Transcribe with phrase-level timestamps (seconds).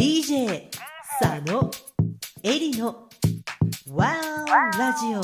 [0.00, 0.70] DJ
[1.20, 1.70] 佐野
[2.42, 3.08] エリの
[3.88, 4.46] Wow
[4.78, 5.20] ラジオ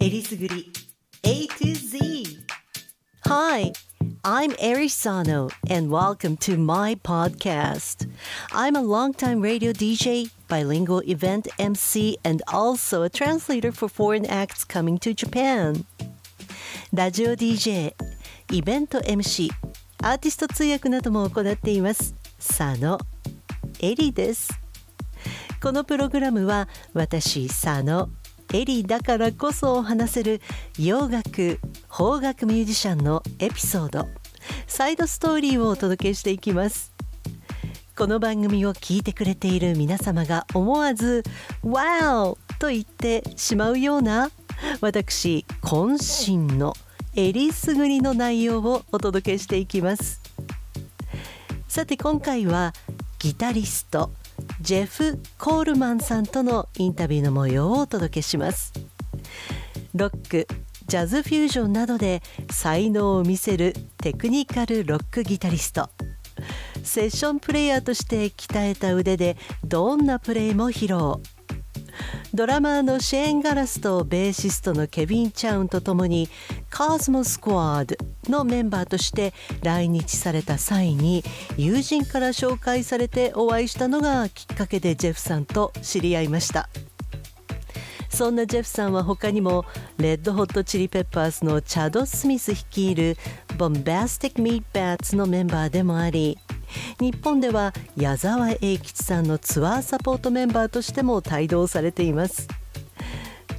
[0.00, 0.72] えりすぐり
[1.22, 2.44] A to Z
[3.26, 3.72] Hi
[4.24, 8.10] I'm Eri Sano and welcome to my podcast.
[8.52, 14.64] I'm a longtime radio DJ, bilingual event MC, and also a translator for foreign acts
[14.64, 15.84] coming to Japan.
[16.92, 17.94] ラジオ DJ、
[18.50, 19.50] イベント MC、
[20.02, 22.14] アーティスト通訳なども行っています。
[22.38, 22.98] 佐野
[23.83, 24.61] エリです。
[25.61, 28.07] このプログラムは私佐野
[28.53, 30.41] エリだからこそ話せる
[30.79, 31.59] 洋楽
[31.89, 34.07] 邦楽ミュージシャンのエピソード
[34.67, 36.93] サイドストーリーをお届けしていきます
[37.97, 41.23] この番組を聞いてくれている皆様が思わず
[41.61, 44.31] 「WOW!」と言ってしまうような
[44.79, 46.73] 私渾身の
[47.15, 50.21] えりすぐりの内容をお届けしていきます
[51.67, 52.71] さて今回は
[53.23, 54.11] ギタリスト
[54.59, 58.73] ジェフ・コールマンさんとのインタビューの模様をお届けします。
[59.95, 60.45] ロック
[60.87, 65.89] ジャズフュージョンなどで才能を見せるテクニカルロックギタリスト。
[66.83, 71.23] セッションプレイヤーとして鍛えた腕でどんなプレイも披露。
[72.33, 76.29] ドラマーのシェーン・ガラスとベーシストのケビン・チャウンとともに
[76.69, 81.23] カーズモスクワードのメンバーとして来日された際に
[81.57, 86.69] 友人から紹介されてお会いしたのがきっかけでジェフさんと知り合いました。
[88.13, 89.65] そんなジェフさんは他にも
[89.97, 93.17] レッドホットチリペッパーズのチャド・スミス率いる
[93.57, 96.37] ボンバスティック・ミート・バッツのメンバーでもあり
[96.99, 102.47] 日本では矢沢永吉さんのツアーサポートメンバーとしても帯同されています。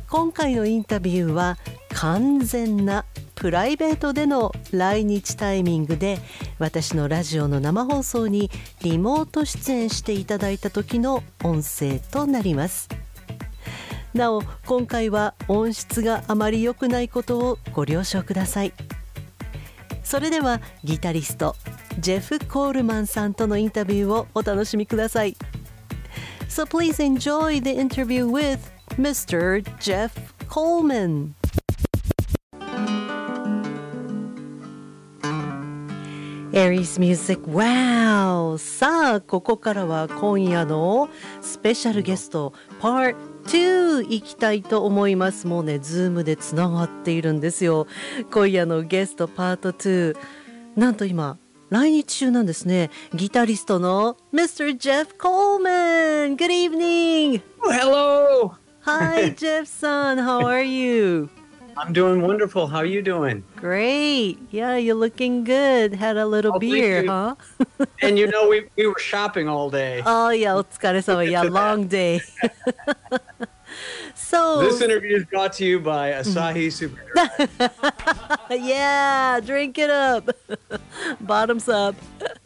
[0.08, 1.58] 今回のインタビューは
[1.90, 3.04] 完全な
[3.34, 6.18] プライベートでの来日タイミングで
[6.58, 8.50] 私のラジオの生放送に
[8.82, 12.88] リモート出演していただいた時の音声となります。
[14.14, 18.72] なお今回は音質があまり良くないことをご了承ください。
[20.04, 21.56] それではギタリスト
[21.98, 25.36] ジェフ・コールマンさんとのインタビューをお楽しみください。
[26.48, 28.60] So please enjoy the interview with
[28.96, 29.62] Mr.
[29.80, 30.12] Jeff
[30.48, 31.34] Coleman.
[36.52, 37.42] Aries Music.
[37.50, 38.58] Wow!
[38.58, 41.08] さあここからは今夜の
[41.40, 43.16] スペシャルゲスト Part
[43.46, 45.48] 2行きたいと思います。
[45.48, 47.88] もうねズームでつながっているんですよ。
[48.30, 50.16] 今夜のゲストパート2
[50.76, 51.38] なんと今
[51.73, 54.75] 来日中なんですねギタリストの Mr.
[54.77, 58.53] Jeff Coleman Good evening Hello.
[58.81, 61.29] Hi Jeff son how are you
[61.77, 62.67] I'm doing wonderful.
[62.67, 63.43] How are you doing?
[63.55, 67.07] Great yeah you're looking good had a little Oh, thank beer you.
[67.09, 67.35] huh
[68.01, 70.01] And you know, we, we were shopping all day.
[70.05, 71.23] ああ、いや、お疲れ様。
[71.23, 71.75] いや、 Look at that.
[71.75, 72.19] long day.
[74.15, 76.99] so, This interview is brought to you by Asahi Super.
[78.50, 80.28] yeah, drink it up.
[81.20, 81.94] Bottoms up.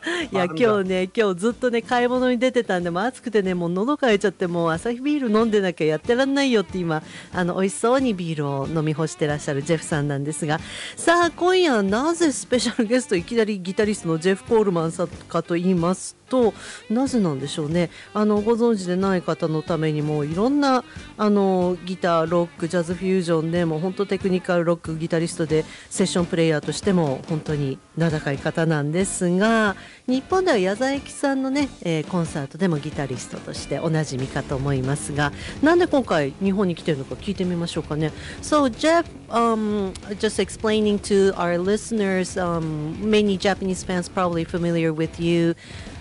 [0.33, 7.03] いや、今日ね、今日ずっとね、買い物に出てたんで、もう暑くてね、もう喉乾いちゃって、もう朝日ビール飲んでなきゃやってらんないよって今、
[7.33, 10.61] あの、美味しそうにビールを飲み干してらっしゃるジェフさんなんですが、
[10.97, 16.55] さあ、今夜なぜスペシャルゲスト、いきなりギタリストのジェフ・コールマンさんかと言いますと、
[16.91, 17.91] なぜなんでしょうね。
[18.15, 20.85] あの、ご存知でない方のためにも、いろんな、
[21.17, 29.77] あの、ギター、ロック、ジャズフュージョンでもう本当テクニカルロックギタリストでセッションプレイヤーとしても本当に名高い方なんですが
[30.09, 35.33] 日本では矢沢永吉さんのね、えーコンサートでもギタリストとしておなじみかと思いますが
[35.63, 38.11] なんで今回日本に来てるのか聞いてみましょうかね
[38.41, 45.55] So Jeff、um, just explaining to our listeners、um, many Japanese fans probably familiar with you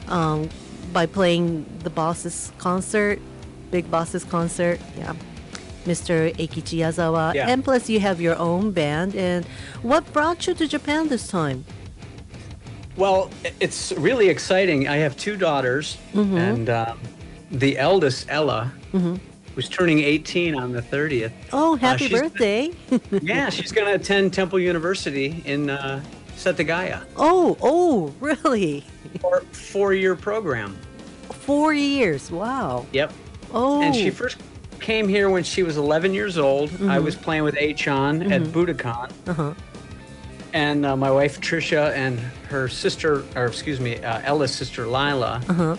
[0.07, 0.47] um,
[0.94, 3.19] by playing the Bosses concert
[3.72, 5.13] Big Bosses concert yeah
[5.85, 6.34] Mr.
[6.35, 7.34] Eikichi Yazawa.
[7.34, 7.47] Yeah.
[7.47, 9.16] And plus, you have your own band.
[9.16, 9.45] And
[9.81, 11.63] what brought you to Japan this time?
[12.97, 13.29] Well,
[13.59, 14.88] it's really exciting.
[14.88, 16.99] I have two daughters, and um,
[17.51, 21.31] the eldest, Ella, who's turning 18 on the 30th.
[21.53, 22.71] Oh, happy she's- birthday!
[23.21, 26.03] yeah, she's going to attend Temple University in uh,
[26.35, 28.83] Setagaya oh, oh, really?
[29.19, 30.77] for four-year program.
[31.31, 32.29] Four years.
[32.31, 32.85] Wow.
[32.93, 33.13] Yep.
[33.53, 34.38] Oh, And she first
[34.79, 36.71] came here when she was 11 years old.
[36.83, 39.11] I was playing with Achan at Budokan.
[39.27, 39.53] Uh-huh.
[40.53, 45.41] And uh, my wife Trisha and her sister, or excuse me, uh, Ella's sister Lila,
[45.49, 45.75] Uh-huh.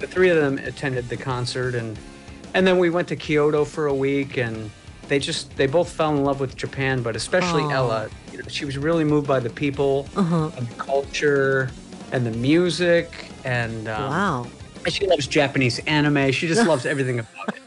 [0.00, 1.98] the three of them attended the concert, and
[2.54, 4.70] and then we went to Kyoto for a week, and
[5.08, 7.62] they just they both fell in love with Japan, but especially.
[7.64, 8.08] Ella.
[8.32, 10.50] You know, she was really moved by the people Uh-huh.
[10.56, 11.70] and the culture
[12.12, 14.46] and the music, and um, Wow.
[14.88, 16.30] She loves Japanese anime.
[16.32, 17.57] She just loves everything about it.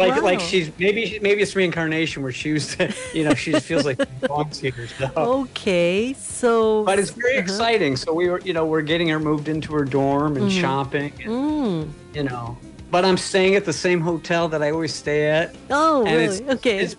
[0.00, 0.22] Like, Wow.
[0.30, 2.74] like she's maybe maybe it's reincarnation where she was,
[3.14, 4.72] you know, she just feels like belongs here.
[4.98, 5.10] So.
[5.16, 7.42] Okay, so But it's very Uh-huh.
[7.44, 7.96] exciting.
[7.96, 10.60] So we were, you know, we're getting her moved into her dorm and mm-hmm.
[10.60, 11.84] shopping, and, mm.
[11.84, 11.94] うん。
[12.14, 12.56] you know.
[12.90, 15.54] But I'm staying at the same hotel that I always stay at.
[15.70, 16.24] Oh, really?
[16.24, 16.78] it's- okay.
[16.84, 16.96] it's-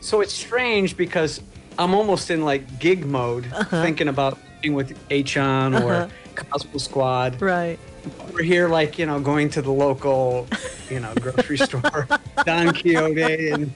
[0.00, 1.40] So it's strange because
[1.78, 3.82] I'm almost in like gig mode, uh-huh.
[3.82, 6.08] thinking about being with Achan or uh-huh.
[6.36, 7.40] Cosmo Squad.
[7.40, 7.78] right.
[8.32, 10.46] We're here, like you know, going to the local,
[10.90, 12.08] you know, grocery store,
[12.44, 13.72] Don Quixote, and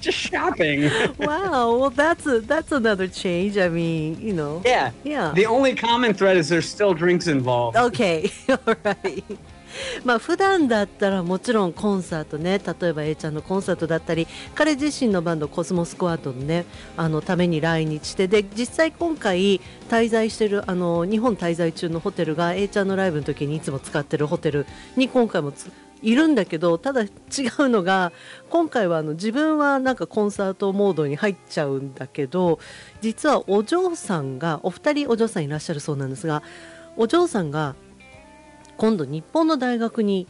[0.00, 0.90] just shopping.
[1.18, 1.76] Wow.
[1.78, 3.58] Well, that's a that's another change.
[3.58, 4.62] I mean, you know.
[4.64, 4.92] Yeah.
[5.04, 5.32] Yeah.
[5.34, 7.76] The only common thread is there's still drinks involved.
[7.76, 8.30] Okay.
[8.48, 9.24] Alright.
[10.04, 16.64] まあ普段だったらもちろんコンサートね例えば A ちゃんのコンサートだったり彼自身のバンドコスモスクワットのね
[16.96, 25.70] あのために来日してで実際今回滞在してるあの日本滞在中のホテルが A ちゃんのライブの時にいつも使ってるホテルに今回もつ
[26.04, 28.12] いるんだけどただ違うのが
[28.50, 32.58] 今回はあの自分はなんかコンサートモードに入っちゃうんだけど
[33.00, 36.42] 実はお嬢さんがお二人お嬢さんいらっしゃるそうなんですが
[36.96, 37.74] お嬢さんが
[38.76, 40.26] 今度日本の大学に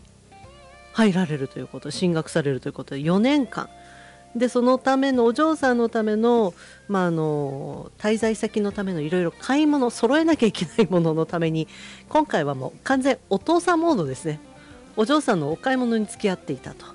[0.92, 3.68] 入られるということ進学されるということで4年間。
[4.36, 6.54] でそのためのお嬢さんのための,、
[6.88, 11.68] まあ、あの滞在先のためのいろいろ買い物揃えなきゃいけないもののために
[12.08, 14.40] 今回はもう完全お父さんモードですね。
[14.96, 16.86] お嬢さんのお買い物に付き合っていたと。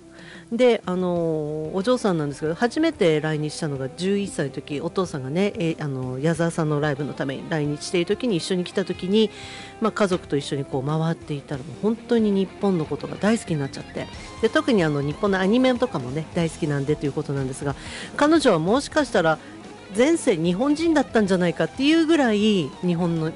[0.52, 9.30] であのお嬢さんなんですけど初めて来日したのが11歳の時お父さんがねえあの矢沢さんのライブのために来日している時に一緒に来た時に、
[9.80, 14.08] まあ、家族と一緒にこう回っていたらもう本当に日本のことが大好きになっちゃって
[14.42, 17.76] で特にあの日本のアニメとかもね大好きなんでということなんですが
[18.18, 19.38] 彼女はもしかしたら
[19.96, 23.32] 前世日本人だったんじゃないかっていうぐらい日本の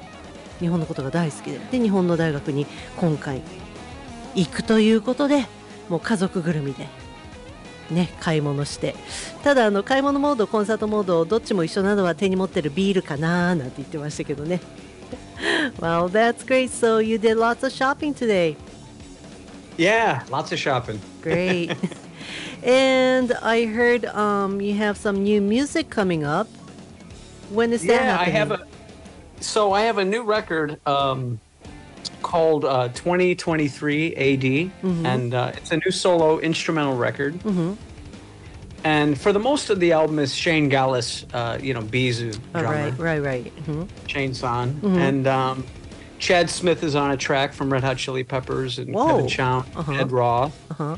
[0.58, 3.40] 日本のことが大好きでで日本の大学に今回
[4.34, 5.46] 行くということで
[5.88, 6.86] もう家族ぐるみで
[7.90, 8.94] ね、買い物して
[9.42, 14.60] ただあの買い物モードコンサートモードどっちも一緒なのは手に持ってるビールかななんて言ってましたけどね
[15.78, 18.56] Well that's great so you did lots of shopping today
[19.76, 20.98] Yeah, lots of shopping.
[21.20, 21.76] great
[22.64, 26.48] and I heard um, you have some new music coming up
[27.52, 28.66] when is that Yeah, I happening have a.
[29.40, 31.38] So I have a new record um,
[32.34, 34.72] called uh, 2023 AD,
[35.06, 37.38] and uh, it's a new solo instrumental record.
[38.82, 42.60] And for the most of the album is Shane Gallus, uh, you know, Bizu Oh,
[42.60, 43.88] drummer, right right right Mhm.
[44.08, 45.64] Shane Son, and um,
[46.18, 49.06] Chad Smith is on a track from Red Hot Chili Peppers, and Whoa.
[49.06, 49.92] Kevin Chow, Uh-huh.
[49.92, 50.96] Ed Roth, Uh-huh.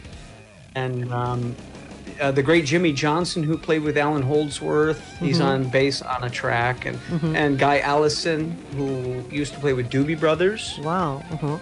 [0.74, 1.54] and um,
[2.20, 5.00] uh, the great Jimmy Johnson, who played with Alan Holdsworth.
[5.18, 5.46] He's Mm-hmm.
[5.46, 6.98] on bass on a track, and
[7.36, 10.78] and Guy Allison, who used to play with Doobie Brothers.
[10.82, 11.58] wow uh-huh.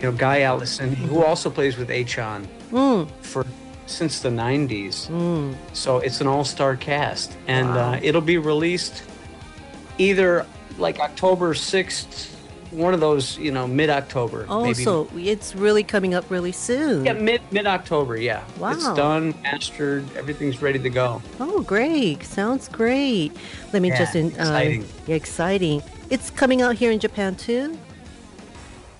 [0.00, 3.46] You know, Guy Allison, who also plays with Achon mm, for
[3.86, 5.08] since the '90s.
[5.08, 5.54] mm.
[5.72, 7.92] So it's an all-star cast, and Wow.
[7.92, 9.02] uh, it'll be released
[9.98, 10.44] either
[10.78, 12.33] like October 6th,
[12.74, 14.46] one of those, you know, mid-October.
[14.48, 14.82] oh maybe.
[14.82, 18.16] so it's really coming up really soon Yeah, mid mid October.
[18.16, 18.72] Yeah, Wow.
[18.72, 21.22] it's done, mastered, everything's ready to go.
[21.40, 22.22] Oh, great!
[22.24, 23.32] Sounds great.
[23.72, 24.82] Let me Yeah, just in, exciting.
[24.82, 25.82] Uh, yeah, exciting.
[26.10, 27.78] It's coming out here in Japan too.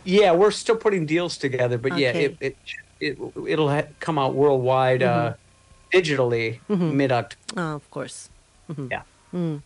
[0.04, 2.56] Yeah, we're still putting deals together, but yeah, it it,
[3.00, 5.34] it it'll ha- come out worldwide uh,
[5.92, 7.52] digitally mid October.
[7.56, 8.28] Ah, of course.
[8.90, 9.02] Yeah.
[9.34, 9.62] うん、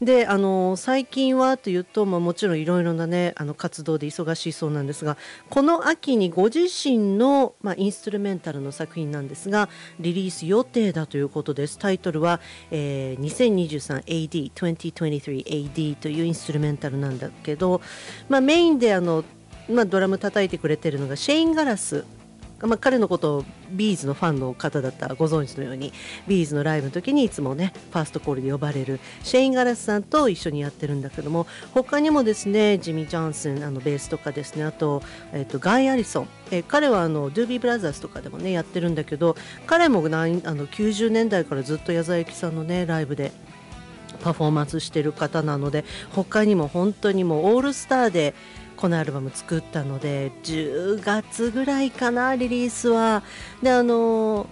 [0.00, 5.18] であの最近はというと、まあ、もちろんいろいろな、ね、あの活動で忙しいそうなんですが
[5.50, 9.68] この秋にご自身の、まあ、インストゥルメンタルの作品なんですが
[10.00, 11.78] リリース予定だということです。
[11.78, 13.22] タイトルは、えー、
[14.52, 17.82] 2023AD2023AD というインストゥルメンタルなんだけど、
[18.30, 19.22] まあ、メインであの、
[19.68, 22.06] まあ、ドラム叩いてくれてるのがシェイン・ガラス
[22.66, 25.92] まあ、彼のことをビーズのファンの方だったらご存知のように
[26.26, 35.02] ビーズのライブの時にいつもね first call で呼ばれるシェイン・ガラスさんと一緒にやってるんだけども他にもですねジミー・ジョンソンあのベースとかですねあと,、
[35.32, 39.36] えっとガイ・アリソン、えー彼はあのドゥービー・ブラザーズとかでもねやってるんだけど
[39.66, 43.32] 彼もなあの90年代からずっと矢沢永吉さんのねライブで
[44.22, 48.34] パフォーマンスしてる方なので他にも本当にもうオールスターで
[48.80, 53.22] このアルバム作ったので10月ぐらいかなリリースは。
[53.62, 54.46] であの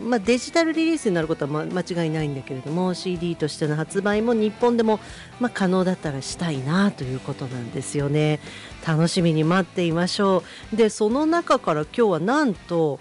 [0.00, 4.98] まあ、デジタルリリースになることは間違いないんだけれども CD としての発売も日本でも、
[5.38, 8.40] まあ、可能だったらしたいなということなんですよね。
[8.84, 10.76] 楽しみに待っていましょう。
[10.76, 12.98] でその中から今日はなんと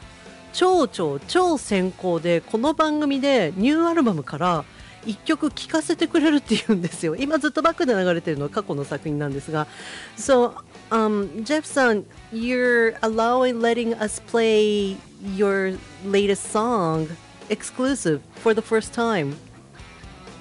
[0.54, 4.66] 超超超先行でこの番組でニューアルバムから
[5.07, 9.67] 一曲聴かせてくれるっていうんですよ今ずっとバックで流れてるのは過去の作品なんですが
[10.17, 14.97] So、um, Jeff さん You're allowing letting us play
[15.37, 17.09] your latest song
[17.49, 19.37] exclusive for the first time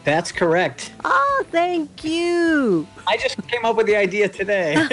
[0.04, 0.92] That's correct.
[1.04, 2.86] Oh, thank you.
[3.06, 4.74] I just came up with the idea today.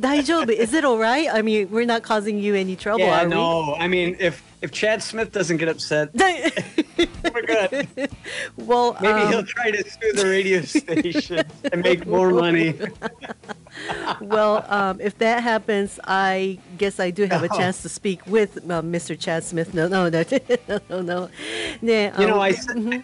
[0.00, 1.28] Daijoubu, is it all right?
[1.32, 3.74] I mean, we're not causing you any trouble, yeah, are no.
[3.78, 3.84] We?
[3.84, 7.88] I mean, if if Chad Smith doesn't get upset, we're good.
[8.56, 12.74] Well, maybe um, he'll try to sue the radio station and make more money.
[14.20, 17.56] well, um, if that happens, I guess I do have a oh.
[17.56, 19.18] chance to speak with uh, Mr.
[19.18, 19.74] Chad Smith.
[19.74, 20.24] No, no, no,
[20.88, 21.30] no, no.
[21.80, 22.52] Yeah, um, you know, um, I.
[22.52, 23.00] Mm-hmm.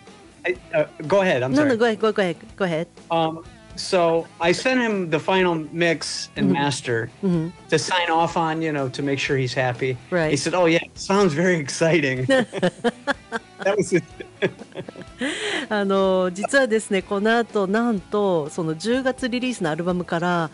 [0.46, 1.42] I uh, go ahead.
[1.42, 1.68] I'm no, sorry.
[1.70, 2.88] no, go ahead, go, go ahead, go ahead.
[3.10, 3.44] Um,
[3.76, 8.88] so I sent him the final mix and master to sign off on, you know,
[8.90, 9.96] to make sure he's happy.
[10.10, 10.30] Right.
[10.30, 14.04] He said, "Oh yeah, sounds very exciting." that was it.
[15.70, 20.50] あの実はですねこの後なんとその10月リリースのアルバムから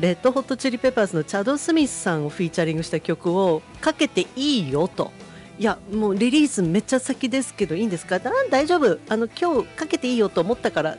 [0.00, 5.12] レッドホットチリペッパーズのチャド・スミスさんをフィーチャリングした曲をかけていいよと。
[5.58, 8.18] いやもうリリースめっちゃ先ですけどいいんですか？
[8.50, 8.98] 大丈夫。
[9.08, 10.98] あの今日かけていいよと思ったから。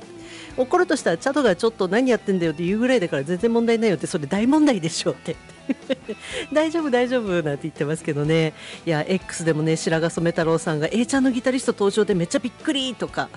[0.57, 5.35] 怒るとしたらチャドがちょっと何やってんだよって言うぐらいだから全然問題ないよってそれ大問題でしょって。
[6.53, 8.53] 大丈夫大丈夫なんて言ってますけどね。
[8.85, 13.29] いや X でもね白髪染め太郎さんが A ちゃんのギタリスト登場でめっちゃびっくりとか、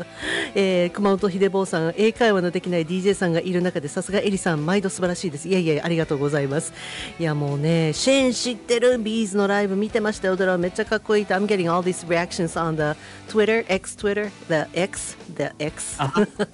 [0.54, 5.48] えー熊本秀坊さん英会話のできない DJ さんがいる中でさすがエリさん毎度素晴らしいです。
[5.48, 6.72] いやいやありがとうございます。
[7.18, 8.98] いやもうねシェーン知ってる？
[8.98, 10.36] ビーズのライブ見てましたよ。
[10.36, 11.22] ドラマめっちゃかっこいい。
[11.24, 12.98] って I'm getting all these reactions on the
[13.28, 13.64] Twitter.
[13.68, 14.30] X Twitter?
[14.48, 15.16] The X?
[15.34, 15.98] The X?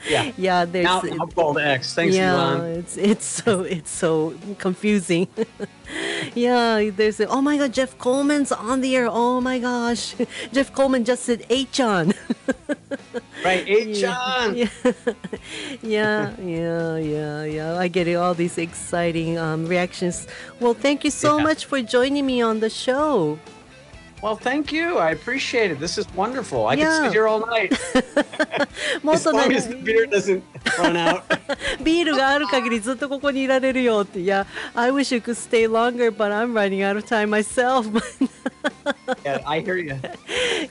[0.08, 0.32] Yeah.
[0.38, 1.94] yeah there's Now I'm called X.
[1.94, 2.78] Thanks, yeah, Elon.
[2.78, 5.17] it's it's so it's so confusing.
[6.34, 9.08] yeah, there's oh my god, Jeff Coleman's on the air.
[9.10, 10.14] Oh my gosh,
[10.52, 12.12] Jeff Coleman just said H-on.
[13.44, 14.56] Right, John.
[14.56, 14.66] yeah,
[15.82, 17.78] yeah, yeah, yeah, yeah.
[17.78, 18.14] I get it.
[18.14, 20.26] All these exciting um, reactions.
[20.60, 21.44] Well, thank you so Yeah.
[21.44, 23.38] much for joining me on the show.
[24.21, 24.97] Well, thank you.
[24.99, 25.81] I appreciate it.
[25.81, 26.65] This is wonderful.
[26.65, 26.85] I Yeah.
[26.85, 30.41] can sit here all night as long as the beer doesn't
[30.79, 31.23] run out.
[31.83, 34.21] ビールがある限りずっとここにいられるよって。
[34.21, 34.45] いや、
[34.75, 37.85] I wish you could stay longer, but I'm running out of time myself.
[39.25, 39.95] yeah, I hear you.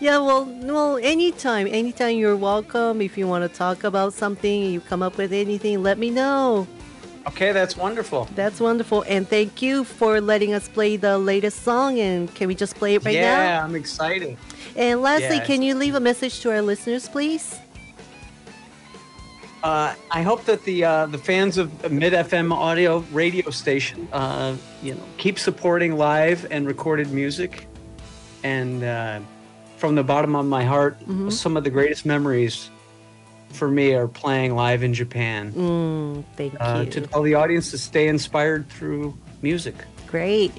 [0.01, 3.03] yeah, well, well, anytime, anytime you're welcome.
[3.03, 6.67] If you want to talk about something, you come up with anything, let me know.
[7.28, 8.30] Okay, that's wonderful.
[8.36, 12.00] That's wonderful, and thank you for letting us play the latest song.
[12.00, 13.20] And can we just play it right now?
[13.20, 14.38] yeah, I'm excited.
[14.76, 17.60] And lastly, can you leave a message to our listeners, please?
[19.64, 24.56] Uh, I hope that the uh, the fans of Mid FM audio radio station, uh,
[24.82, 27.68] you know, keep supporting live and recorded music.
[28.44, 29.20] And uh,
[29.76, 30.98] from the bottom of my heart,
[31.30, 32.70] some of the greatest memories
[33.54, 35.52] for me are playing live in Japan.
[35.54, 36.92] Mm, thank Uh, you.
[36.92, 39.76] to tell the audience to stay inspired through music.
[40.12, 40.52] Great.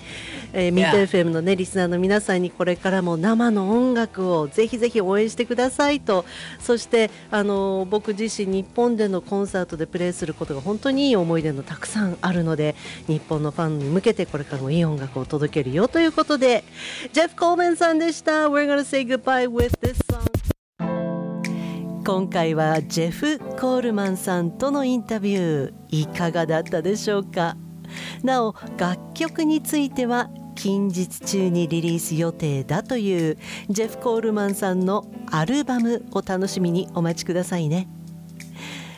[0.53, 1.05] えー、ミッド Yeah.
[1.07, 6.27] FM のね、リスナーの皆さんにこれからも生の音楽をぜひぜひ応援してくださいと、
[6.61, 12.75] そして、あのー僕自身日本でのコンサートでプレーすることが本当にいい思い出のたくさんあるので、
[13.07, 16.63] 日本のファンに向けてこれからもいい音楽を届けるよということで、
[17.15, 18.49] ジェフ・コーメンさんでした。
[18.49, 19.97] We're gonna say goodbye with this.
[22.09, 27.55] 今回はジェフ・コールマンさんとのインタビューいかがだったでしょうか？
[28.23, 33.37] なお楽曲については近日中にリリース予定だという
[33.69, 37.91] ジェフ・コールマンさんのアルバムを楽しみにお待ちくださいね。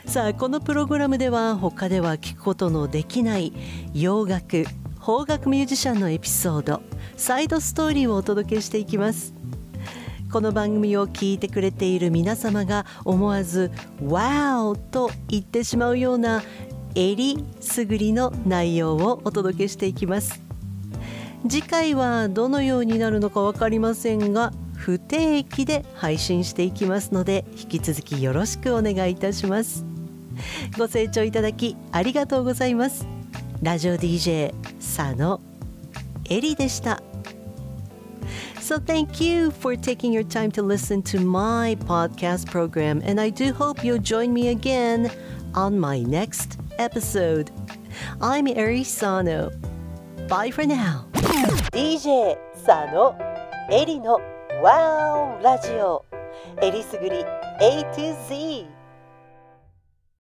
[0.07, 3.52] さあこのプログラムでは他では聞くことのできない
[3.93, 4.62] 洋楽
[5.05, 6.81] 邦楽ミュージシャンのエピソード
[7.17, 9.35] サイドストーリーをお届けしていきます。
[10.30, 16.42] この番組を聞いてくれている皆様が思わず「ワオ!」と言ってしまうような
[16.94, 20.40] えりすぐりの内容をお届けしていきます。
[21.49, 29.84] 次回はどのようになるのか分かりませんが不定期で配信していきますので引き続きよろしくお願いいたします。
[30.78, 33.04] ご清聴いただきありがとうございます。
[33.62, 35.40] ラジオ DJ 佐野
[36.28, 37.10] えりでした。
[38.60, 43.53] So thank you for taking your time to listen to my podcast program, and I do
[43.53, 45.12] hope you'll join me again
[45.53, 47.51] on my next episode.
[48.22, 49.51] I'm Eri Sano.
[50.27, 51.05] Bye for now.
[51.72, 53.15] DJ 佐野
[53.69, 54.19] エリの
[54.63, 56.05] Wow ラジオ
[56.62, 57.24] えりすぐり
[57.62, 58.65] A to Z